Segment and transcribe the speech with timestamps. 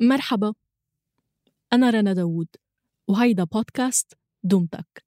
[0.00, 0.54] مرحبا.
[1.72, 2.48] أنا رنا داوود
[3.08, 5.04] وهيدا بودكاست دمتك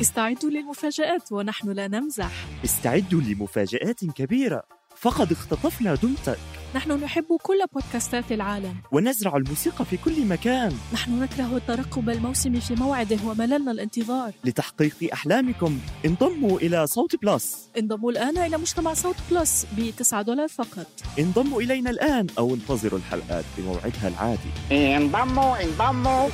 [0.00, 2.46] استعدوا للمفاجآت ونحن لا نمزح.
[2.64, 4.73] استعدوا لمفاجآت كبيرة.
[5.04, 6.38] فقد اختطفنا دمتك.
[6.74, 8.74] نحن نحب كل بودكاستات العالم.
[8.92, 10.72] ونزرع الموسيقى في كل مكان.
[10.92, 14.32] نحن نكره الترقب الموسمي في موعده ومللنا الانتظار.
[14.44, 17.70] لتحقيق أحلامكم انضموا إلى صوت Plus.
[17.78, 20.86] انضموا الآن إلى مجتمع صوت بلس ب 9 دولار فقط.
[21.18, 24.96] انضموا إلينا الآن أو انتظروا الحلقات بموعدها العادي.
[24.96, 26.28] انضموا انضموا.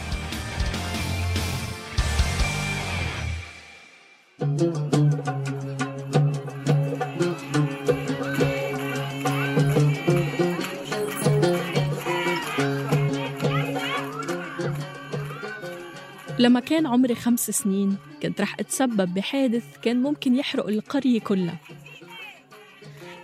[16.41, 21.59] لما كان عمري خمس سنين كنت رح أتسبب بحادث كان ممكن يحرق القرية كلها.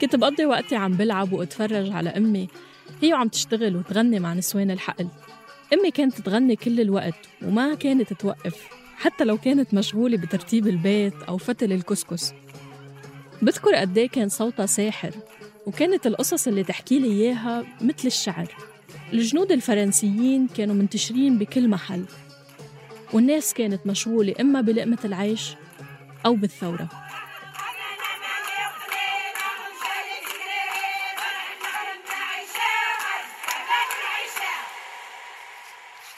[0.01, 2.49] كنت بقضي وقتي عم بلعب وأتفرج على أمي.
[3.03, 5.09] هي وعم تشتغل وتغني مع نسوان الحقل.
[5.73, 11.37] أمي كانت تغني كل الوقت وما كانت توقف حتى لو كانت مشغولة بترتيب البيت أو
[11.37, 12.33] فتل الكسكس.
[13.43, 15.11] بذكر قد إيه كان صوتها ساحر
[15.67, 18.49] وكانت القصص اللي تحكي لي إياها مثل الشعر.
[19.13, 22.05] الجنود الفرنسيين كانوا منتشرين بكل محل.
[23.13, 25.55] والناس كانت مشغولة إما بلقمة العيش
[26.27, 26.89] أو بالثورة.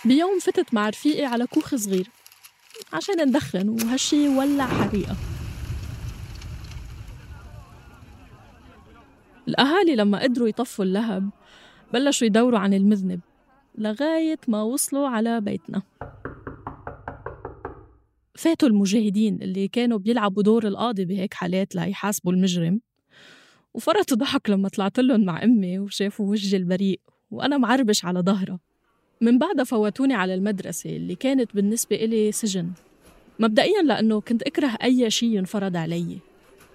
[0.04, 2.10] بيوم فتت مع رفيقي على كوخ صغير
[2.92, 5.16] عشان ندخن وهالشي ولع حريقة.
[9.48, 11.30] الأهالي لما قدروا يطفوا اللهب
[11.92, 13.20] بلشوا يدوروا عن المذنب
[13.78, 15.82] لغاية ما وصلوا على بيتنا.
[18.38, 22.80] فاتوا المجاهدين اللي كانوا بيلعبوا دور القاضي بهيك حالات ليحاسبوا المجرم.
[23.74, 27.00] وفرطوا ضحك لما طلعت لهم مع أمي وشافوا وجهي البريء
[27.30, 28.60] وأنا معربش على ظهرها.
[29.20, 32.70] من بعدها فوتوني على المدرسة اللي كانت بالنسبة إلي سجن.
[33.38, 36.18] مبدئيا لأنه كنت أكره أي شيء ينفرض علي.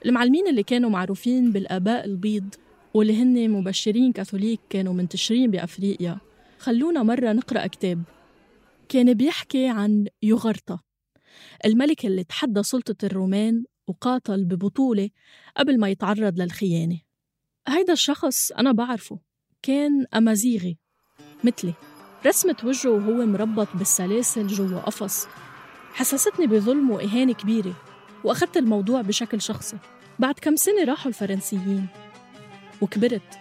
[0.05, 2.55] المعلمين اللي كانوا معروفين بالآباء البيض
[2.93, 6.17] واللي هن مبشرين كاثوليك كانوا منتشرين بأفريقيا
[6.59, 8.03] خلونا مرة نقرأ كتاب.
[8.89, 10.79] كان بيحكي عن يوغرتا.
[11.65, 15.09] الملك اللي تحدى سلطة الرومان وقاتل ببطولة
[15.57, 16.99] قبل ما يتعرض للخيانة.
[17.67, 19.19] هيدا الشخص أنا بعرفه
[19.61, 20.77] كان أمازيغي
[21.43, 21.73] مثلي.
[22.25, 25.27] رسمة وجهه وهو مربط بالسلاسل جوا قفص.
[25.93, 27.75] حسستني بظلم وإهانة كبيرة
[28.23, 29.77] وأخذت الموضوع بشكل شخصي.
[30.19, 31.87] بعد كم سنة راحوا الفرنسيين
[32.81, 33.39] وكبرت.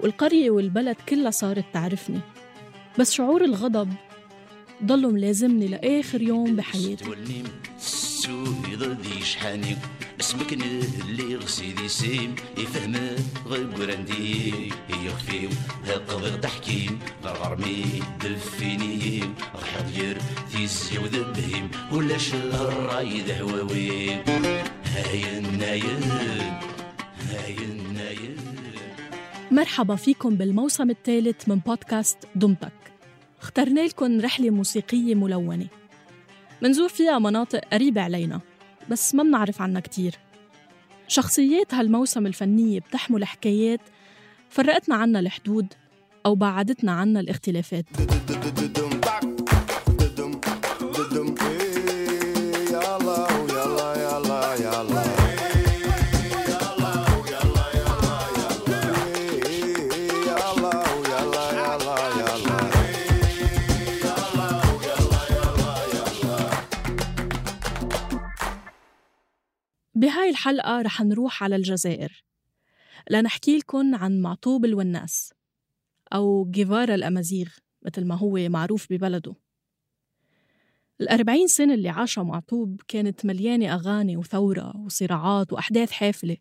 [0.00, 2.20] والقرية والبلد كلها صارت تعرفني.
[2.98, 3.92] بس شعور الغضب
[4.84, 7.04] ضلوا ملازمني لآخر يوم بحياتي
[10.20, 12.34] اسمك اللي غسي دي سيم.
[12.58, 12.94] يفهم
[15.04, 15.50] يخفيو
[16.42, 16.98] تحكيم.
[17.24, 17.84] غرمي
[18.22, 19.20] دلفيني
[19.56, 20.18] غحضير
[20.52, 24.22] تيزي وذبهيم ولا شهر رايد هواوين
[24.84, 26.00] هاي النايم
[27.30, 28.36] هاي النايم
[29.50, 32.87] مرحبا فيكم بالموسم الثالث من بودكاست دمتك.
[33.42, 35.66] اخترنا لكم رحلة موسيقية ملونة
[36.62, 38.40] منزور فيها مناطق قريبة علينا
[38.90, 40.14] بس ما بنعرف عنها كتير
[41.08, 43.80] شخصيات هالموسم الفنية بتحمل حكايات
[44.50, 45.66] فرقتنا عنا الحدود
[46.26, 47.84] أو بعدتنا عنا الاختلافات
[70.18, 72.24] بهاي الحلقة رح نروح على الجزائر.
[73.10, 75.32] لنحكي لكم عن معطوب الوناس
[76.14, 77.48] أو جيفارا الأمازيغ
[77.82, 79.34] مثل ما هو معروف ببلده.
[81.00, 86.36] الأربعين سنة اللي عاشها معطوب كانت مليانة أغاني وثورة وصراعات وأحداث حافلة.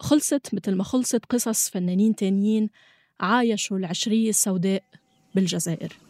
[0.00, 2.70] خلصت مثل ما خلصت قصص فنانين تانيين
[3.20, 4.82] عايشوا العشرية السوداء
[5.34, 6.05] بالجزائر.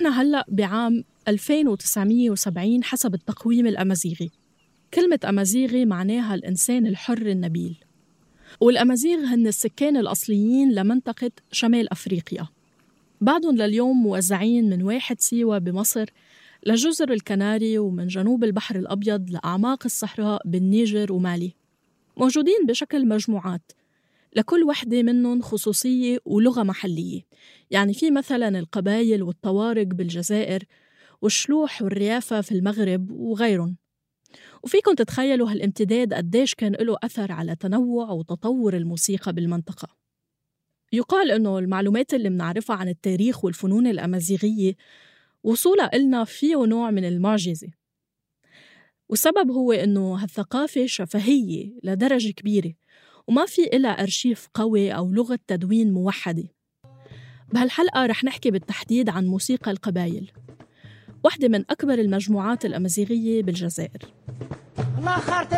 [0.00, 4.30] نحن هلأ بعام 2970 حسب التقويم الأمازيغي.
[4.94, 7.76] كلمة أمازيغي معناها الإنسان الحر النبيل.
[8.60, 12.46] والأمازيغ هن السكان الأصليين لمنطقة شمال أفريقيا.
[13.20, 16.06] بعدهم لليوم موزعين من واحد سيوة بمصر
[16.66, 21.54] لجزر الكناري ومن جنوب البحر الأبيض لأعماق الصحراء بالنيجر ومالي.
[22.16, 23.72] موجودين بشكل مجموعات.
[24.36, 27.22] لكل وحدة منهم خصوصية ولغة محلية.
[27.70, 30.64] يعني في مثلا القبايل والطوارق بالجزائر
[31.22, 33.76] والشلوح والريافة في المغرب وغيرهم.
[34.62, 39.88] وفيكم تتخيلوا هالامتداد قديش كان له أثر على تنوع وتطور الموسيقى بالمنطقة.
[40.92, 44.74] يقال إنه المعلومات اللي منعرفها عن التاريخ والفنون الأمازيغية
[45.44, 47.68] وصولها إلنا فيه نوع من المعجزة.
[49.08, 52.74] والسبب هو إنه هالثقافة شفهية لدرجة كبيرة.
[53.30, 56.44] وما في إلها أرشيف قوي أو لغة تدوين موحدة.
[57.52, 60.32] بهالحلقة رح نحكي بالتحديد عن موسيقى القبايل
[61.24, 64.14] واحدة من أكبر المجموعات الأمازيغية بالجزائر.
[64.98, 65.54] الله خارت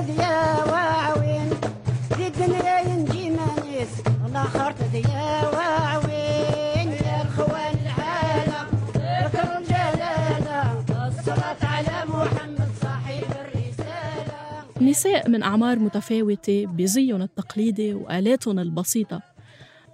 [14.92, 19.22] نساء من أعمار متفاوتة بزيهم التقليدي وآلاتهم البسيطة.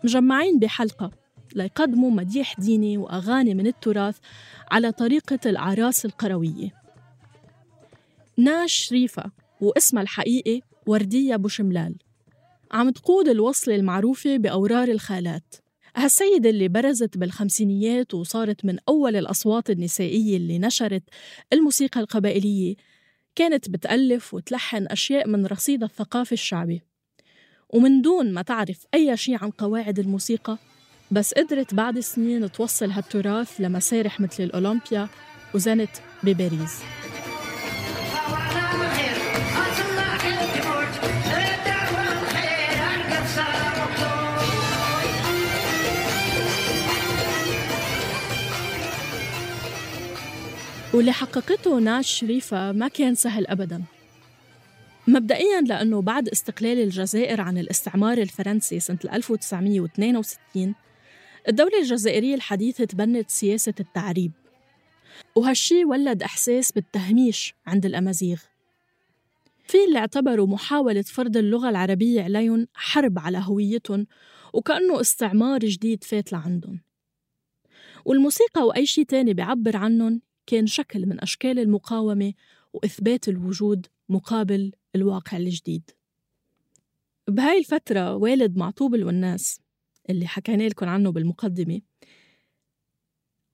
[0.04, 1.10] مجمعين بحلقة
[1.54, 4.16] ليقدموا مديح ديني وأغاني من التراث
[4.70, 6.74] على طريقة الأعراس القروية.
[8.36, 9.30] ناش شريفة
[9.60, 11.94] واسمها الحقيقي وردية بوشملال
[12.72, 15.54] عم تقود الوصلة المعروفة بأورار الخالات.
[15.96, 21.02] هالسيدة اللي برزت بالخمسينيات وصارت من أول الأصوات النسائية اللي نشرت
[21.52, 22.74] الموسيقى القبائلية
[23.38, 26.82] كانت بتألف وتلحن أشياء من رصيد الثقافة الشعبي.
[27.70, 30.58] ومن دون ما تعرف أي شيء عن قواعد الموسيقى
[31.10, 35.08] بس قدرت بعد سنين توصل هالتراث لمسارح مثل الأولمبيا
[35.54, 35.90] وزنت
[36.22, 36.82] بباريس.
[50.94, 53.82] واللي حققته ناش شريفة ما كان سهل أبداً.
[55.08, 60.74] مبدئياً لأنه بعد استقلال الجزائر عن الاستعمار الفرنسي سنة 1962
[61.48, 64.32] الدولة الجزائرية الحديثة تبنت سياسة التعريب.
[65.34, 68.40] وهالشي ولد إحساس بالتهميش عند الأمازيغ.
[69.66, 74.06] في اللي اعتبروا محاولة فرض اللغة العربية عليهم حرب على هويتهم
[74.52, 76.80] وكأنه استعمار جديد فات لعندهم.
[78.04, 82.32] والموسيقى وأي شيء تاني بيعبر عنهم كان شكل من أشكال المقاومة
[82.72, 85.90] وإثبات الوجود مقابل الواقع الجديد.
[87.28, 89.60] بهاي الفترة والد معطوب الوناس
[90.10, 91.80] اللي حكينا لكم عنه بالمقدمة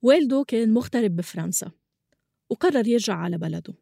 [0.02, 1.70] والده كان مغترب بفرنسا
[2.50, 3.74] وقرر يرجع على بلده.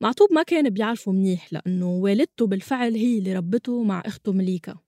[0.00, 4.78] معطوب ما كان بيعرفه منيح لأنه والدته بالفعل هي اللي ربته مع أخته مليكا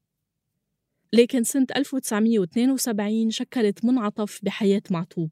[1.13, 5.31] لكن سنة 1972 شكلت منعطف بحياة معطوب.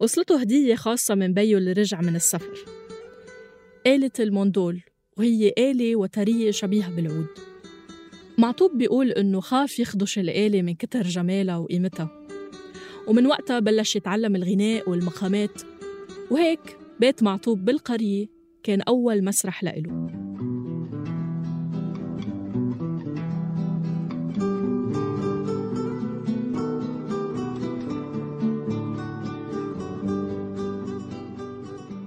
[0.00, 2.64] وصلته هدية خاصة من بيو اللي رجع من السفر.
[3.86, 4.80] آلة الموندول
[5.18, 7.26] وهي آلة وترية شبيهة بالعود.
[8.38, 12.26] معطوب بيقول إنه خاف يخدش الآلة من كتر جمالها وقيمتها.
[13.06, 15.62] ومن وقتها بلش يتعلم الغناء والمقامات.
[16.30, 18.26] وهيك بيت معطوب بالقرية
[18.62, 20.19] كان أول مسرح لإله.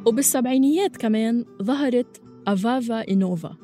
[0.06, 3.58] وبالسبعينيات كمان ظهرت أفافا إنوفا.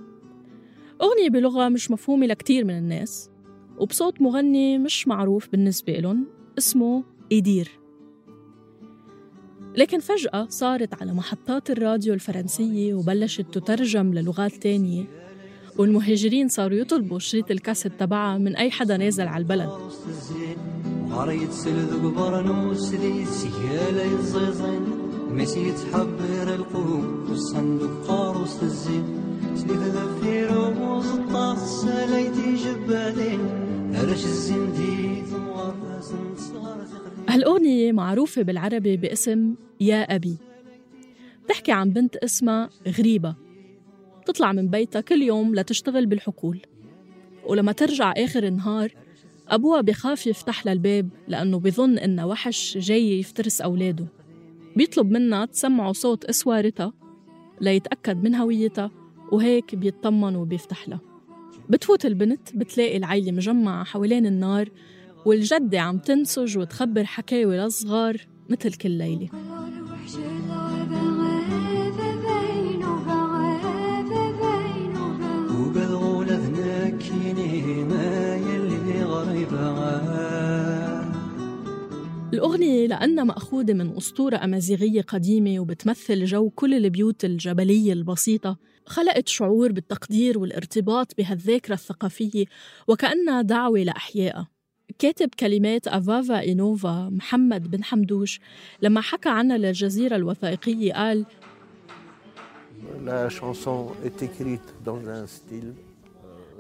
[1.02, 3.30] أغنية بلغة مش مفهومة لكتير من الناس
[3.78, 6.28] وبصوت مغني مش معروف بالنسبة لهم
[6.58, 7.70] اسمه إيدير
[9.78, 15.04] لكن فجأة صارت على محطات الراديو الفرنسية وبلشت تترجم للغات تانية
[15.78, 19.70] والمهاجرين صاروا يطلبوا شريط الكاسيت تبعها من أي حدا نازل على البلد.
[26.56, 29.04] القلوب والصندوق قاروس الزين.
[32.56, 33.40] جبالين
[34.10, 34.74] الزين
[37.30, 40.38] هالأغنية معروفة بالعربي باسم يا أبي.
[41.46, 43.36] بتحكي عن بنت اسمها غريبة.
[44.22, 46.62] بتطلع من بيتها كل يوم لتشتغل بالحقول.
[47.46, 48.94] ولما ترجع آخر النهار
[49.48, 54.19] أبوها بخاف يفتح لها الباب لأنه بظن إنها وحش جاي يفترس أولاده.
[54.76, 56.94] بيطلب منها تسمعه صوت إسوارتها
[57.62, 58.92] ليتأكد من هويتها
[59.32, 61.02] وهيك بيطمن وبيفتح لها.
[61.70, 64.70] بتفوت البنت بتلاقي العيلة مجمعة حوالين النار
[65.26, 68.18] والجدة عم تنسج وتخبر حكاوي للصغار
[68.50, 69.30] مثل كل ليلة.
[82.40, 89.72] الأغنية لأنها مأخوذة من أسطورة أمازيغية قديمة وبتمثل جو كل البيوت الجبلية البسيطة خلقت شعور
[89.72, 92.46] بالتقدير والارتباط بهالذاكرة الثقافية
[92.88, 94.48] وكأنها دعوة لأحيائها.
[95.00, 98.40] كاتب كلمات أفافا إينوفا محمد بن حمدوش
[98.82, 101.26] لما حكى عنها للجزيرة الوثائقية قال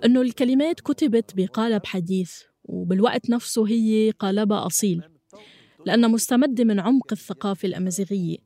[0.05, 2.31] إنه الكلمات كتبت بقالب حديث
[2.63, 5.18] وبالوقت نفسه هي قالبها أصيل.
[5.85, 8.37] لأنها مستمدة من عمق الثقافة الأمازيغية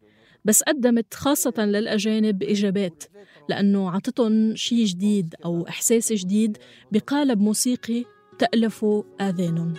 [0.45, 3.03] بس قدمت خاصة للأجانب إجابات
[3.49, 6.57] لأنه عطتهم شيء جديد أو إحساس جديد
[6.91, 8.05] بقالب موسيقي
[8.39, 9.73] تألفه آذانهم.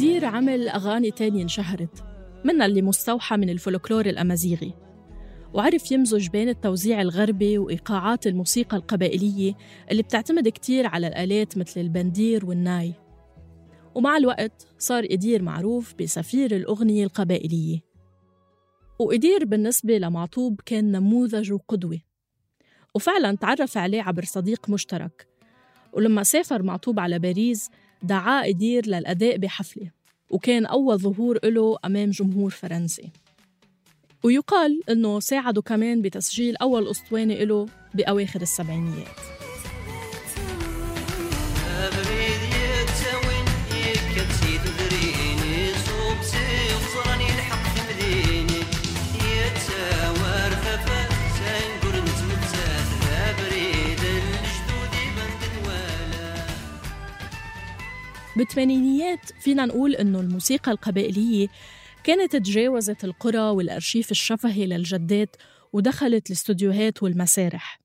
[0.00, 2.04] إدير عمل أغاني تانية انشهرت
[2.44, 4.74] منها اللي مستوحى من الفولكلور الأمازيغي.
[5.54, 9.54] وعرف يمزج بين التوزيع الغربي وإيقاعات الموسيقى القبائلية
[9.90, 12.94] اللي بتعتمد كتير على الآلات مثل البندير والناي.
[13.94, 17.80] ومع الوقت صار إدير معروف بسفير الأغنية القبائلية.
[18.98, 21.98] وإدير بالنسبة لمعطوب كان نموذج وقدوة.
[22.94, 25.28] وفعلا تعرف عليه عبر صديق مشترك.
[25.92, 27.70] ولما سافر معطوب على باريس
[28.02, 29.90] دعاه إدير للأداء بحفلة
[30.30, 33.10] وكان أول ظهور له أمام جمهور فرنسي.
[34.22, 39.39] ويقال أنه ساعده كمان بتسجيل أول أسطوانة له بأواخر السبعينيات.
[58.40, 61.48] بالثمانينيات فينا نقول إنه الموسيقى القبائلية
[62.04, 65.36] كانت تجاوزت القرى والأرشيف الشفهي للجدات
[65.72, 67.80] ودخلت الاستوديوهات والمسارح.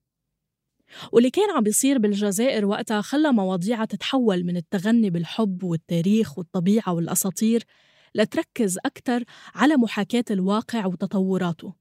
[1.12, 7.64] واللي كان عم بيصير بالجزائر وقتها خلى مواضيعها تتحول من التغني بالحب والتاريخ والطبيعة والأساطير
[8.14, 11.74] لتركز أكثر على محاكاة الواقع وتطوراته.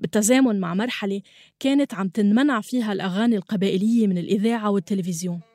[0.00, 1.22] بالتزامن مع مرحلة
[1.60, 5.47] كانت عم تنمنع فيها الأغاني القبائلية من الإذاعة والتلفزيون.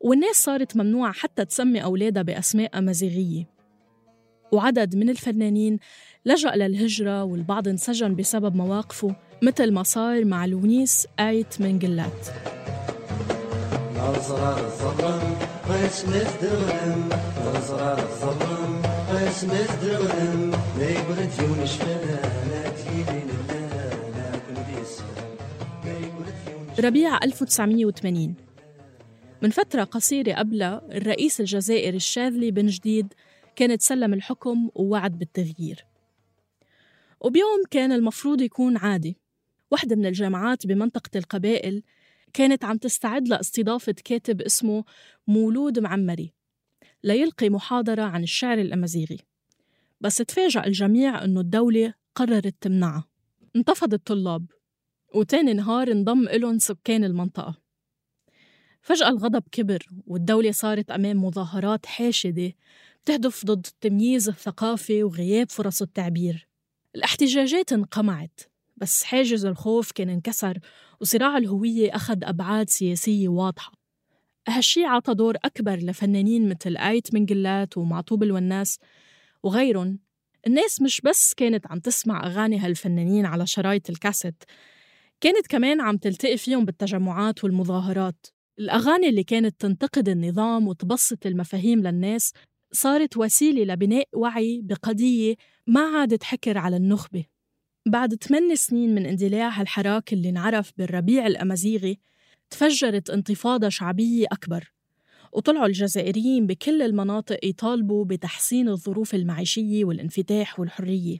[0.00, 3.60] والناس صارت ممنوعة حتى تسمي أولادها بأسماء أمازيغية.
[4.52, 5.78] وعدد من الفنانين
[6.26, 12.26] لجأ للهجرة والبعض انسجن بسبب مواقفه مثل ما صار مع لونيس آيت من جلات
[26.84, 28.49] ربيع 1980
[29.42, 33.14] من فترة قصيرة قبلها الرئيس الجزائري الشاذلي بن جديد
[33.56, 35.86] كان تسلم الحكم ووعد بالتغيير.
[37.20, 39.16] وبيوم كان المفروض يكون عادي.
[39.70, 41.82] واحدة من الجامعات بمنطقة القبائل
[42.32, 44.84] كانت عم تستعد لاستضافة كاتب اسمه
[45.26, 46.32] مولود معمري
[47.04, 49.18] ليلقي محاضرة عن الشعر الأمازيغي.
[50.00, 53.04] بس تفاجأ الجميع أنه الدولة قررت تمنعها
[53.56, 54.46] انتفض الطلاب
[55.14, 57.69] وتاني نهار انضم إلهم سكان المنطقة.
[58.82, 62.52] فجأة الغضب كبر والدولة صارت أمام مظاهرات حاشدة
[63.04, 66.48] تهدف ضد التمييز الثقافي وغياب فرص التعبير.
[66.94, 68.40] الاحتجاجات انقمعت
[68.76, 70.58] بس حاجز الخوف كان انكسر
[71.00, 73.72] وصراع الهوية أخذ أبعاد سياسية واضحة.
[74.48, 78.78] هالشي عطى دور أكبر لفنانين مثل آيت من جلات ومعطوب الوناس
[79.42, 79.98] وغيرهم.
[80.46, 84.44] الناس مش بس كانت عم تسمع أغاني هالفنانين على شرايط الكاسيت
[85.20, 88.26] كانت كمان عم تلتقي فيهم بالتجمعات والمظاهرات.
[88.60, 92.32] الأغاني اللي كانت تنتقد النظام وتبسط المفاهيم للناس
[92.72, 95.34] صارت وسيلة لبناء وعي بقضية
[95.66, 97.24] ما عادت حكر على النخبة.
[97.86, 101.98] بعد ثمان سنين من اندلاع هالحراك اللي انعرف بالربيع الأمازيغي
[102.50, 104.72] تفجرت انتفاضة شعبية أكبر
[105.32, 111.18] وطلعوا الجزائريين بكل المناطق يطالبوا بتحسين الظروف المعيشية والانفتاح والحرية.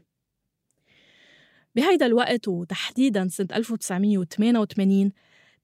[1.75, 5.13] بهيدا الوقت وتحديدا سنة 1988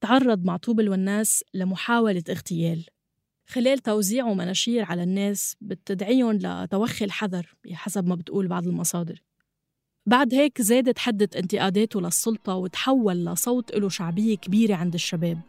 [0.01, 2.87] تعرض معطوب الوناس لمحاولة اغتيال.
[3.47, 9.23] خلال توزيعه مناشير على الناس بتدعيهم لتوخي الحذر بحسب ما بتقول بعض المصادر.
[10.07, 15.41] بعد هيك زادت حدة انتقاداته للسلطة وتحول لصوت له شعبية كبيرة عند الشباب.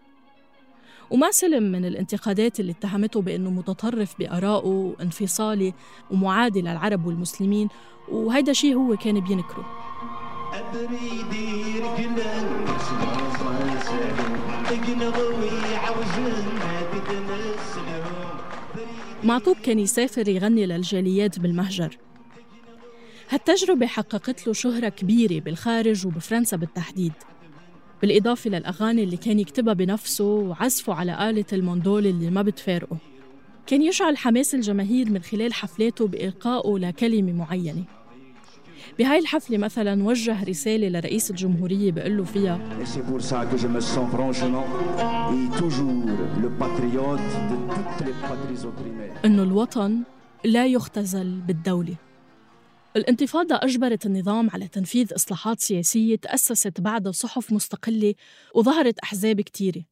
[1.11, 5.73] وما سلم من الانتقادات اللي اتهمته بأنه متطرف بآرائه وانفصالي
[6.11, 7.67] ومعادي للعرب والمسلمين
[8.09, 9.65] وهيدا شيء هو كان بينكره.
[19.23, 21.97] معطوب كان يسافر يغني للجاليات بالمهجر.
[23.29, 27.13] هالتجربة حققت له شهرة كبيرة بالخارج وبفرنسا بالتحديد.
[28.01, 32.97] بالإضافة للأغاني اللي كان يكتبها بنفسه وعزفه على آلة الموندول اللي ما بتفارقه.
[33.67, 37.83] كان يشعل حماس الجماهير من خلال حفلاته بإلقائه لكلمة معينة.
[38.99, 42.55] بهاي الحفلة مثلا وجه رسالة لرئيس الجمهورية بيقول له فيها.
[49.25, 50.03] إنه الوطن
[50.45, 51.95] لا يختزل بالدولة.
[52.95, 58.13] الانتفاضة أجبرت النظام على تنفيذ إصلاحات سياسية تأسست بعدها صحف مستقلة
[58.55, 59.83] وظهرت أحزاب كتيرة.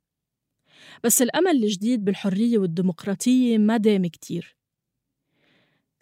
[1.04, 4.58] بس الأمل الجديد بالحرية والديمقراطية ما دام كتير.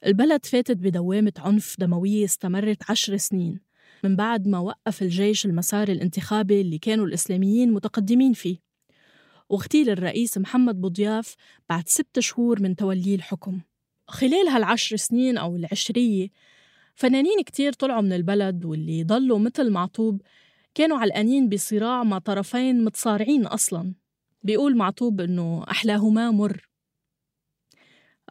[0.06, 3.60] البلد فاتت بدوامة عنف دموية استمرت عشر سنين
[4.04, 8.58] من بعد ما وقف الجيش المسار الانتخابي اللي كانوا الإسلاميين متقدمين فيه.
[9.50, 11.36] واغتيل الرئيس محمد بوضياف
[11.70, 13.62] بعد ست شهور من توليه الحكم.
[14.08, 16.30] خلال هالعشر سنين أو العشرية
[16.96, 20.22] فنانين كتير طلعوا من البلد واللي ضلوا مثل معطوب
[20.76, 23.94] كانوا علقانين بصراع مع طرفين متصارعين أصلاً.
[24.44, 26.73] بيقول معطوب إنه أحلاهما مر.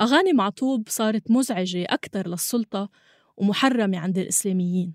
[0.01, 2.91] أغاني معطوب صارت مزعجة أكثر للسلطة
[3.37, 4.95] ومحرمة عند الإسلاميين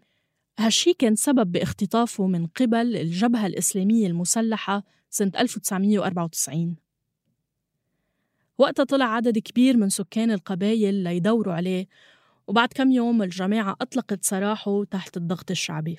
[0.59, 6.75] هالشي كان سبب باختطافه من قبل الجبهة الإسلامية المسلحة سنة 1994
[8.57, 11.87] وقتها طلع عدد كبير من سكان القبايل ليدوروا عليه
[12.47, 15.97] وبعد كم يوم الجماعة أطلقت سراحه تحت الضغط الشعبي.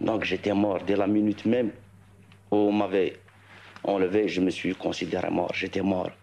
[0.00, 1.72] Donc j'étais mort dès la minute même
[2.50, 3.12] où on m'avait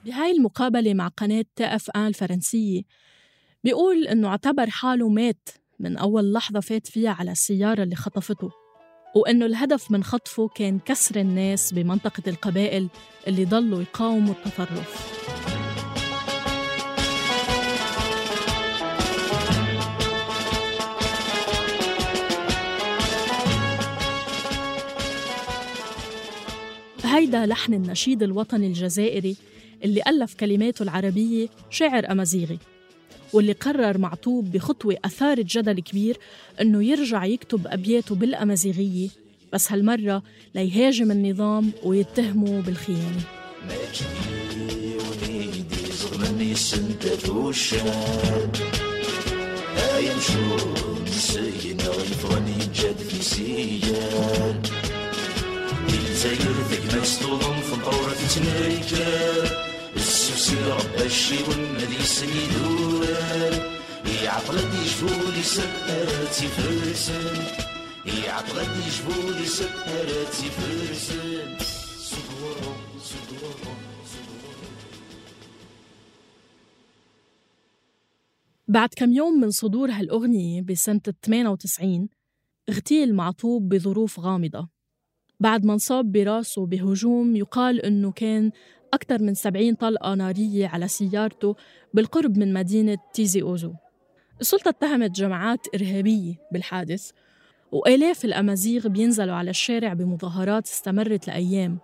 [0.06, 1.65] بهاي المقابلة مع قناة تي
[1.96, 2.82] ان الفرنسية
[3.63, 8.50] بيقول إنه اعتبر حاله مات من أول لحظة فات فيها على السيارة اللي خطفته
[9.15, 12.88] وإنه الهدف من خطفه كان كسر الناس بمنطقة القبائل
[13.28, 15.07] اللي ضلوا يقاوموا التطرف.
[27.17, 29.36] هيدا لحن النشيد الوطني الجزائري
[29.84, 32.60] اللي ألف كلماته العربية شاعر أمازيغي
[33.34, 36.17] واللي قرر معطوب بخطوة أثارت جدل كبير
[36.62, 39.10] إنه يرجع يكتب أبياته بالأمازيغية
[39.53, 40.23] بس هالمرة
[40.56, 43.21] ليهاجم النظام ويتهمه بالخيانة
[56.17, 63.53] الجزائر ذاك مسطوضن في الدورة تتنايكار السوسي ربا الشيون هذي سني دولار
[64.23, 67.38] يعطلت يجبولي سكراتي فرسن.
[68.06, 71.58] يعطلت يجبولي سكراتي فرسن.
[71.99, 73.77] صدورهم صدورهم
[78.67, 82.10] بعد كم يوم من صدور هالأغنية بسنة 98
[82.69, 84.77] اغتيل معطوب بظروف غامضة.
[85.39, 88.52] بعد ما انصاب براسه بهجوم يقال إنه كان
[88.93, 91.56] أكثر من 70 طلقة نارية على سيارته
[91.93, 93.73] بالقرب من مدينة تيزي أوزو.
[94.41, 97.12] السلطة اتهمت جماعات إرهابية بالحادث
[97.71, 101.78] وآلاف الأمازيغ بينزلوا على الشارع بمظاهرات استمرت لأيام.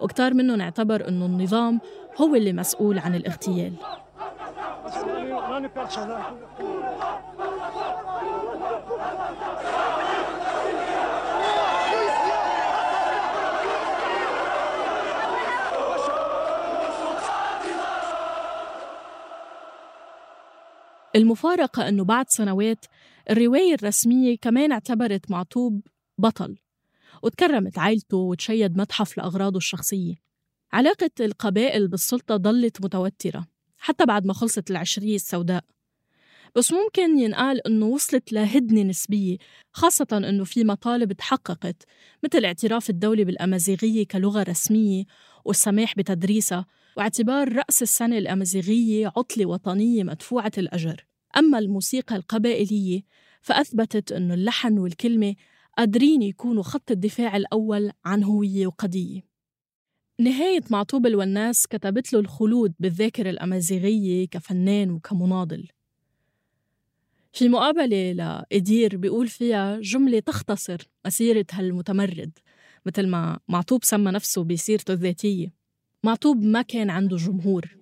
[0.00, 1.80] وكتار منهم اعتبر أنه النظام
[2.20, 3.72] هو اللي مسؤول عن الاغتيال.
[21.16, 22.84] المفارقة أنه بعد سنوات
[23.30, 25.80] الرواية الرسمية كمان اعتبرت معطوب
[26.18, 26.56] بطل
[27.22, 30.14] وتكرمت عائلته وتشيد متحف لأغراضه الشخصية.
[30.72, 33.46] علاقة القبائل بالسلطة ضلت متوترة
[33.78, 35.64] حتى بعد ما خلصت العشرية السوداء.
[36.56, 39.36] بس ممكن ينقال أنه وصلت لهدنة نسبية
[39.72, 41.82] خاصة أنه في مطالب تحققت
[42.24, 45.04] مثل اعتراف الدولة بالأمازيغية كلغة رسمية
[45.46, 51.06] والسماح بتدريسها واعتبار رأس السنة الأمازيغية عطلة وطنية مدفوعة الأجر.
[51.36, 53.02] أما الموسيقى القبائلية
[53.42, 55.34] فأثبتت أن اللحن والكلمة
[55.78, 59.20] قادرين يكونوا خط الدفاع الأول عن هوية وقضية.
[60.20, 65.68] نهاية معطوب الوناس كتبت له الخلود بالذاكرة الأمازيغية كفنان وكمناضل.
[67.32, 72.38] في مقابلة لإدير بيقول فيها جملة تختصر مسيرة هالمتمرد
[72.86, 75.52] مثل ما معطوب سمى نفسه بسيرته الذاتية.
[76.04, 77.76] معطوب ما كان عنده جمهور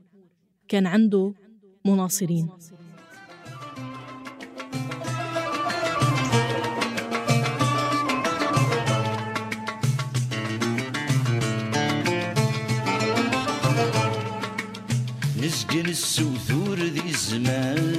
[0.68, 1.34] كان عنده
[1.84, 2.48] مناصرين.
[15.42, 17.93] نسجن السوثور ذي زمان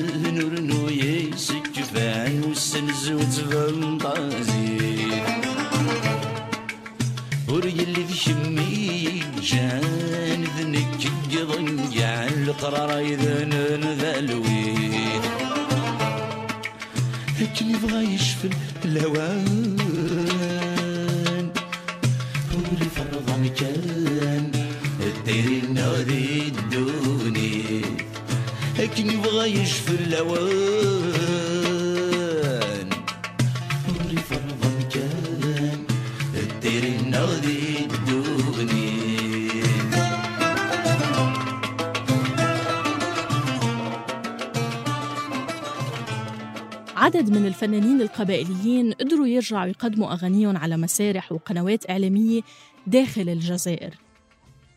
[47.06, 52.42] عدد من الفنانين القبائليين قدروا يرجعوا يقدموا أغانيهم على مسارح وقنوات إعلامية
[52.88, 53.94] داخل الجزائر.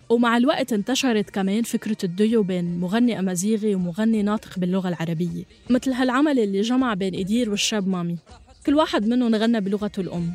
[0.09, 6.39] ومع الوقت انتشرت كمان فكرة الديو بين مغني أمازيغي ومغني ناطق باللغة العربية مثل هالعمل
[6.39, 8.19] اللي جمع بين إدير والشاب مامي.
[8.67, 10.35] كل واحد منهم غنى بلغته الأم.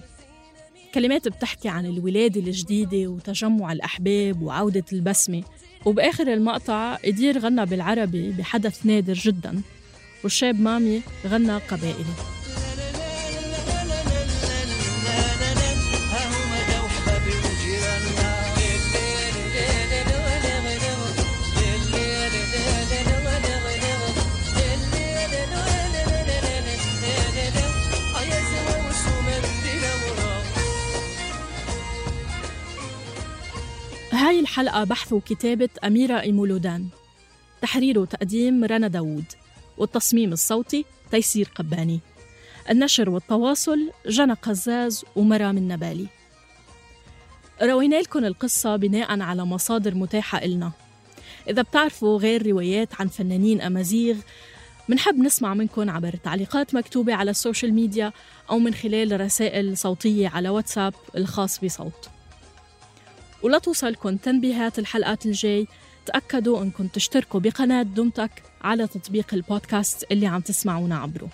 [0.94, 5.44] كلمات بتحكي عن الولادة الجديدة وتجمع الأحباب وعودة البسمة.
[5.86, 9.62] وبآخر المقطع إدير غنى بالعربي بحدث نادر جدا.
[10.24, 12.14] والشاب مامي غنى قبائلي
[34.14, 36.88] هاي الحلقة بحث وكتابة أميرة إيمولودان.
[37.62, 39.43] تحرير وتقديم رنا داوود.
[39.78, 42.00] والتصميم الصوتي تيسير قباني.
[42.70, 46.08] النشر والتواصل جنى قزاز ومرام النبالي.
[47.62, 50.72] روينا لكم القصة بناء على مصادر متاحة إلنا.
[51.50, 54.16] إذا بتعرفوا غير روايات عن فنانين أمازيغ
[54.90, 58.12] منحب نسمع منكم عبر تعليقات مكتوبة على ال social media
[58.50, 62.10] أو من خلال رسائل صوتية على واتساب الخاص بصوت.
[63.44, 65.68] ولا توصلكم تنبيهات الحلقات الجاي
[66.06, 71.30] تأكدوا أنكم تشتركوا بقناة دمتك على تطبيق البودكاست اللي عم تسمعونا عبره.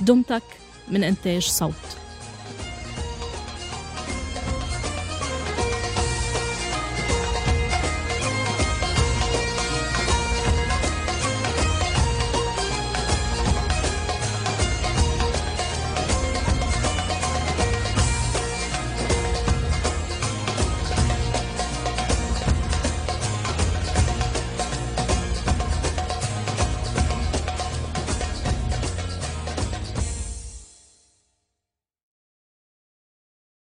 [0.00, 0.42] دمتك
[0.88, 2.03] من إنتاج صوت.